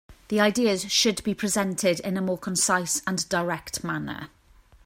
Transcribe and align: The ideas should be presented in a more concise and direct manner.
The 0.29 0.39
ideas 0.39 0.91
should 0.91 1.23
be 1.23 1.35
presented 1.35 1.99
in 1.99 2.17
a 2.17 2.21
more 2.23 2.39
concise 2.39 3.03
and 3.05 3.29
direct 3.29 3.83
manner. 3.83 4.31